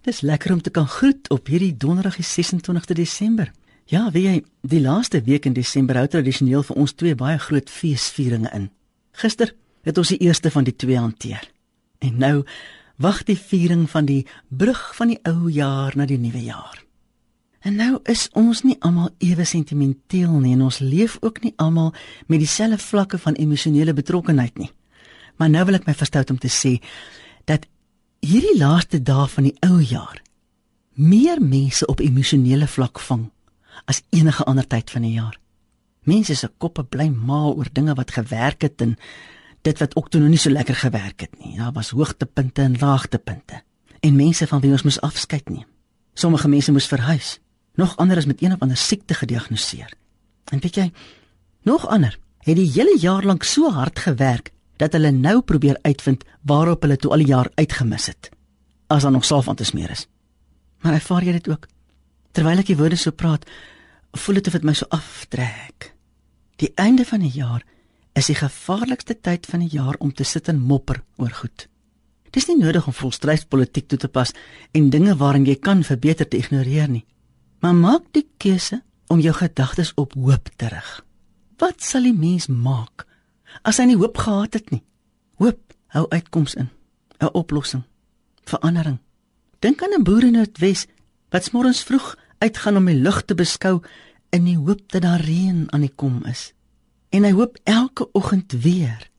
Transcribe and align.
Dis 0.00 0.20
lekker 0.20 0.52
om 0.52 0.60
te 0.62 0.70
kan 0.70 0.86
groet 0.88 1.28
op 1.28 1.46
hierdie 1.46 1.76
donderdag 1.76 2.16
die 2.16 2.24
26de 2.24 2.94
Desember. 2.96 3.52
Ja, 3.84 4.10
weet 4.10 4.24
jy, 4.24 4.36
die 4.62 4.80
laaste 4.80 5.20
week 5.26 5.44
in 5.44 5.52
Desember 5.52 5.98
hou 5.98 6.06
tradisioneel 6.08 6.62
vir 6.64 6.76
ons 6.80 6.94
twee 6.96 7.14
baie 7.14 7.36
groot 7.38 7.68
feesvieringe 7.70 8.48
in. 8.56 8.70
Gister 9.12 9.52
het 9.84 9.98
ons 9.98 10.12
die 10.14 10.20
eerste 10.24 10.50
van 10.50 10.64
die 10.64 10.76
twee 10.76 10.96
hanteer. 10.96 11.44
En 12.00 12.16
nou 12.16 12.46
wag 12.96 13.26
die 13.28 13.36
viering 13.36 13.84
van 13.90 14.08
die 14.08 14.22
brug 14.48 14.80
van 14.96 15.12
die 15.12 15.18
ou 15.28 15.50
jaar 15.52 15.92
na 15.96 16.06
die 16.08 16.18
nuwe 16.20 16.46
jaar. 16.46 16.80
En 17.60 17.76
nou 17.76 17.98
is 18.08 18.28
ons 18.32 18.62
nie 18.64 18.78
almal 18.80 19.10
ewe 19.20 19.44
sentimenteel 19.44 20.32
nie 20.40 20.54
en 20.56 20.64
ons 20.64 20.80
leef 20.80 21.18
ook 21.20 21.42
nie 21.44 21.52
almal 21.60 21.92
met 22.26 22.40
dieselfde 22.40 22.80
vlakke 22.80 23.20
van 23.20 23.36
emosionele 23.36 23.92
betrokkenheid 23.92 24.56
nie. 24.56 24.70
Maar 25.36 25.52
nou 25.52 25.66
wil 25.68 25.76
ek 25.80 25.84
my 25.88 25.96
verstout 25.96 26.32
om 26.32 26.40
te 26.40 26.48
sê 26.48 26.78
dat 27.44 27.68
hierdie 28.20 28.58
laaste 28.58 29.00
dae 29.02 29.26
van 29.32 29.46
die 29.48 29.56
ou 29.64 29.80
jaar 29.80 30.20
meer 31.00 31.40
mense 31.40 31.86
op 31.88 32.02
emosionele 32.04 32.66
vlak 32.68 33.00
vang 33.00 33.30
as 33.88 34.02
enige 34.12 34.44
ander 34.44 34.66
tyd 34.68 34.90
van 34.92 35.06
die 35.06 35.14
jaar. 35.14 35.38
Mense 36.04 36.34
se 36.36 36.50
koppe 36.60 36.84
bly 36.84 37.08
mal 37.08 37.54
oor 37.56 37.70
dinge 37.72 37.94
wat 37.96 38.12
gewerk 38.12 38.62
het 38.66 38.82
en 38.84 38.96
dit 39.64 39.80
wat 39.80 39.96
ook 39.96 40.10
toe 40.10 40.20
nog 40.20 40.32
nie 40.34 40.40
so 40.40 40.50
lekker 40.50 40.76
gewerk 40.76 41.24
het 41.24 41.38
nie. 41.40 41.56
Daar 41.56 41.72
was 41.72 41.90
hoogtepunte 41.96 42.62
en 42.62 42.76
laagtepunte 42.78 43.62
en 44.00 44.16
mense 44.16 44.46
van 44.46 44.60
wie 44.60 44.72
ons 44.72 44.84
moes 44.84 45.00
afskeid 45.00 45.48
neem. 45.48 45.66
Sommige 46.14 46.48
mense 46.48 46.72
moes 46.72 46.88
verhuis. 46.88 47.38
Nog 47.74 47.96
ander 47.96 48.16
is 48.16 48.26
met 48.26 48.42
een 48.42 48.52
of 48.52 48.60
ander 48.60 48.76
siekte 48.76 49.14
gediagnoseer. 49.14 49.92
En 50.52 50.60
weet 50.60 50.74
jy, 50.74 50.92
nog 51.62 51.86
ander 51.88 52.18
het 52.38 52.56
die 52.56 52.70
hele 52.70 52.96
jaar 52.98 53.24
lank 53.24 53.44
so 53.44 53.70
hard 53.70 53.98
gewerk 53.98 54.52
dat 54.80 54.96
hulle 54.96 55.12
nou 55.12 55.40
probeer 55.44 55.78
uitvind 55.84 56.24
waarop 56.48 56.86
hulle 56.86 56.96
toe 56.96 57.12
al 57.12 57.24
die 57.24 57.32
jaar 57.32 57.50
uitgemis 57.60 58.08
het. 58.12 58.30
As 58.88 59.04
daar 59.04 59.12
nog 59.12 59.24
salf 59.28 59.48
aan 59.48 59.58
te 59.60 59.68
smeer 59.68 59.92
is. 59.92 60.06
Maar 60.80 60.96
ervaar 60.96 61.24
jy 61.24 61.36
dit 61.36 61.50
ook? 61.52 61.66
Terwyl 62.32 62.62
ek 62.62 62.70
die 62.70 62.78
woorde 62.78 62.96
so 62.96 63.12
praat, 63.12 63.44
voel 64.16 64.40
dit 64.40 64.48
of 64.48 64.56
dit 64.56 64.64
my 64.66 64.74
so 64.74 64.88
aftrek. 64.94 65.90
Die 66.62 66.72
einde 66.80 67.04
van 67.04 67.20
die 67.24 67.32
jaar 67.34 67.64
is 68.16 68.30
die 68.30 68.38
gevaarlikste 68.38 69.18
tyd 69.20 69.46
van 69.46 69.64
die 69.64 69.74
jaar 69.76 69.98
om 70.00 70.12
te 70.14 70.24
sit 70.24 70.48
en 70.48 70.60
mopper 70.60 71.02
oor 71.20 71.34
goed. 71.42 71.66
Dis 72.30 72.46
nie 72.46 72.58
nodig 72.58 72.86
om 72.86 72.94
volstrydspolitiek 72.94 73.88
toe 73.90 73.98
te 73.98 74.08
pas 74.08 74.32
en 74.76 74.90
dinge 74.90 75.16
waarin 75.18 75.46
jy 75.46 75.58
kan 75.58 75.84
verbeter 75.86 76.28
te 76.28 76.38
ignoreer 76.38 76.88
nie. 76.88 77.04
Maar 77.60 77.76
maak 77.76 78.08
die 78.16 78.26
keuse 78.38 78.80
om 79.10 79.20
jou 79.20 79.34
gedagtes 79.34 79.92
op 79.98 80.14
hoop 80.14 80.48
te 80.56 80.70
rig. 80.70 80.90
Wat 81.58 81.82
sal 81.82 82.06
die 82.06 82.16
mens 82.16 82.46
maak 82.48 83.09
as 83.62 83.78
hy 83.78 83.90
nie 83.90 83.98
hoop 84.00 84.18
gehad 84.18 84.54
het 84.54 84.70
nie. 84.70 84.82
Hoop 85.40 85.60
hou 85.94 86.06
uitkoms 86.08 86.54
in, 86.54 86.70
'n 87.20 87.32
oplossing, 87.32 87.82
verandering. 88.44 88.98
Dink 89.58 89.82
aan 89.82 89.94
'n 89.94 90.02
boer 90.02 90.24
in 90.24 90.32
Noordwes 90.32 90.86
wat 91.30 91.52
môrens 91.52 91.82
vroeg 91.82 92.16
uitgaan 92.38 92.76
om 92.76 92.84
die 92.84 93.00
lug 93.00 93.24
te 93.24 93.34
beskou 93.34 93.82
in 94.30 94.44
die 94.44 94.56
hoop 94.56 94.80
dat 94.92 95.02
daar 95.02 95.20
reën 95.20 95.66
aan 95.72 95.80
die 95.80 95.94
kom 95.94 96.24
is. 96.24 96.52
En 97.10 97.22
hy 97.22 97.32
hoop 97.32 97.58
elke 97.64 98.08
oggend 98.12 98.52
weer. 98.52 99.10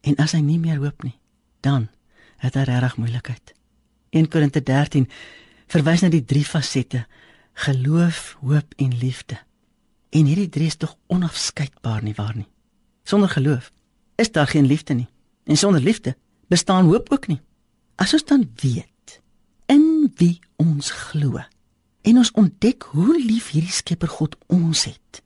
En 0.00 0.16
as 0.16 0.32
hy 0.32 0.40
nie 0.40 0.58
meer 0.58 0.76
hoop 0.76 1.02
nie, 1.02 1.18
dan 1.60 1.88
het 2.36 2.54
hy 2.54 2.62
regtig 2.68 2.96
moeilikheid. 2.96 3.54
1 4.10 4.28
Korinte 4.28 4.62
13 4.62 5.08
verwys 5.66 6.04
na 6.04 6.08
die 6.08 6.24
drie 6.24 6.44
fasette: 6.44 7.06
geloof, 7.52 8.36
hoop 8.40 8.74
en 8.76 8.98
liefde. 8.98 9.38
En 10.10 10.26
hierdie 10.26 10.48
drie 10.48 10.66
is 10.66 10.76
tog 10.76 10.96
onafskeidbaar 11.06 12.02
nie 12.02 12.14
waar 12.14 12.36
nie? 12.36 12.48
Sonder 13.04 13.28
geloof 13.28 13.72
is 14.14 14.32
daar 14.32 14.46
geen 14.46 14.66
liefde 14.66 14.94
nie. 14.94 15.08
En 15.44 15.56
sonder 15.56 15.80
liefde 15.80 16.16
bestaan 16.48 16.84
hoop 16.84 17.12
ook 17.12 17.26
nie. 17.26 17.40
As 17.94 18.12
ons 18.12 18.24
dan 18.24 18.50
weet 18.56 19.20
in 19.66 20.12
wie 20.16 20.40
ons 20.56 20.90
glo 20.90 21.40
en 22.02 22.16
ons 22.16 22.30
ontdek 22.30 22.82
hoe 22.82 23.16
lief 23.20 23.50
hierdie 23.50 23.72
Skepper 23.72 24.08
God 24.08 24.36
ons 24.46 24.84
het, 24.84 25.22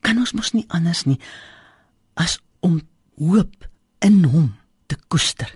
kan 0.00 0.18
ons 0.18 0.32
mos 0.32 0.52
nie 0.56 0.64
anders 0.68 1.04
nie 1.04 1.18
as 2.14 2.38
om 2.60 2.80
hoop 3.20 3.68
in 3.98 4.24
hom 4.24 4.54
te 4.86 4.96
koester. 5.08 5.50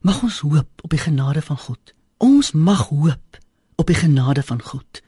Mag 0.00 0.22
ons 0.22 0.40
hoop 0.44 0.84
op 0.84 0.90
die 0.90 1.00
genade 1.00 1.42
van 1.42 1.58
God. 1.58 1.92
Ons 2.22 2.52
mag 2.52 2.88
hoop 2.88 3.40
op 3.76 3.86
die 3.86 3.98
genade 3.98 4.42
van 4.42 4.62
God. 4.62 5.02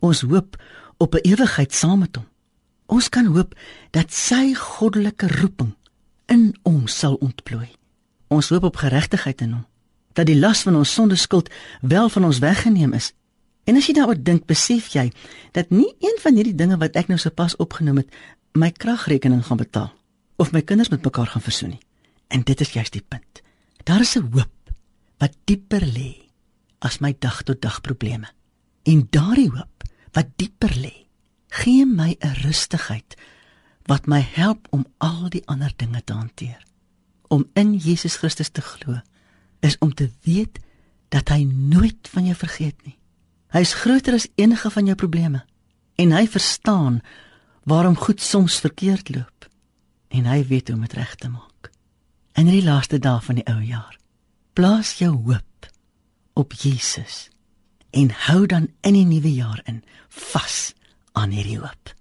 Ons 0.00 0.20
hoop 0.20 0.56
op 0.96 1.14
'n 1.14 1.28
ewigheid 1.28 1.72
saam 1.74 1.98
met 1.98 2.16
hom. 2.16 2.26
Ons 2.86 3.08
kan 3.08 3.26
hoop 3.26 3.54
dat 3.90 4.12
sy 4.14 4.54
goddelike 4.54 5.28
roeping 5.40 5.74
in 6.30 6.50
ons 6.66 6.98
sal 6.98 7.18
ontplooi. 7.22 7.68
Ons 8.30 8.50
hoop 8.50 8.66
op 8.70 8.80
geregtigheid 8.82 9.42
in 9.42 9.52
hom, 9.58 9.66
dat 10.14 10.26
die 10.26 10.38
las 10.38 10.62
van 10.66 10.78
ons 10.78 10.92
sonde 10.92 11.16
skuld 11.18 11.50
wel 11.82 12.08
van 12.08 12.24
ons 12.24 12.42
weggeneem 12.42 12.94
is. 12.98 13.12
En 13.66 13.78
as 13.78 13.86
jy 13.88 13.96
daaroor 13.98 14.18
dink, 14.18 14.46
besef 14.46 14.92
jy 14.94 15.08
dat 15.54 15.70
nie 15.74 15.88
een 16.02 16.18
van 16.22 16.38
hierdie 16.38 16.54
dinge 16.54 16.78
wat 16.78 16.98
ek 16.98 17.10
nou 17.10 17.18
sopas 17.18 17.56
opgenoem 17.62 18.02
het, 18.04 18.10
my 18.54 18.70
kragrekening 18.70 19.42
gaan 19.46 19.60
betaal 19.60 19.92
of 20.36 20.52
my 20.52 20.62
kinders 20.62 20.92
met 20.92 21.04
mekaar 21.04 21.30
gaan 21.32 21.42
versoen 21.42 21.74
nie. 21.74 21.82
En 22.28 22.42
dit 22.42 22.60
is 22.60 22.72
juist 22.72 22.92
die 22.92 23.02
punt. 23.02 23.42
Daar 23.84 24.00
is 24.00 24.16
'n 24.16 24.30
hoop 24.32 24.52
wat 25.18 25.36
dieper 25.44 25.80
lê 25.80 26.28
as 26.78 26.98
my 26.98 27.14
dag 27.18 27.42
tot 27.42 27.60
dag 27.62 27.80
probleme. 27.80 28.28
En 28.82 29.06
daardie 29.10 29.50
hoop 29.50 29.82
wat 30.12 30.26
dieper 30.36 30.74
lê 30.76 31.05
gee 31.66 31.86
my 31.86 32.16
'n 32.20 32.34
rustigheid 32.46 33.16
wat 33.90 34.06
my 34.06 34.20
help 34.20 34.66
om 34.70 34.86
al 34.98 35.28
die 35.28 35.42
ander 35.46 35.72
dinge 35.76 36.04
te 36.04 36.12
hanteer. 36.12 36.62
Om 37.28 37.50
in 37.54 37.74
Jesus 37.74 38.16
Christus 38.16 38.48
te 38.48 38.60
glo 38.60 39.00
is 39.60 39.78
om 39.78 39.94
te 39.94 40.10
weet 40.22 40.58
dat 41.08 41.28
hy 41.28 41.42
nooit 41.42 42.08
van 42.08 42.24
jou 42.24 42.36
vergeet 42.36 42.84
nie. 42.84 42.98
Hy 43.50 43.60
is 43.60 43.74
groter 43.74 44.14
as 44.14 44.28
enige 44.34 44.70
van 44.70 44.86
jou 44.86 44.94
probleme 44.94 45.44
en 45.94 46.12
hy 46.12 46.26
verstaan 46.28 47.00
waarom 47.62 47.96
goed 47.96 48.20
soms 48.20 48.60
verkeerd 48.60 49.14
loop 49.14 49.50
en 50.08 50.24
hy 50.24 50.46
weet 50.46 50.68
hoe 50.68 50.76
om 50.76 50.82
dit 50.86 50.92
reg 50.92 51.14
te 51.14 51.28
maak. 51.28 51.70
In 52.34 52.46
die 52.46 52.62
laaste 52.62 52.98
dae 52.98 53.20
van 53.20 53.34
die 53.34 53.46
ou 53.46 53.62
jaar, 53.62 53.98
plaas 54.52 54.98
jou 54.98 55.16
hoop 55.16 55.70
op 56.34 56.52
Jesus 56.52 57.28
en 57.90 58.10
hou 58.10 58.46
dan 58.46 58.68
in 58.80 58.94
die 58.94 59.06
nuwe 59.06 59.34
jaar 59.34 59.62
in 59.64 59.82
vas 60.08 60.75
aan 61.16 61.32
hierdie 61.32 61.58
hoop. 61.58 61.94